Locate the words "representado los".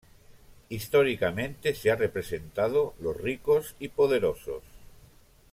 1.95-3.15